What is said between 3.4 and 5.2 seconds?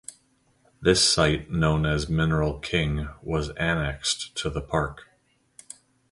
annexed to the park.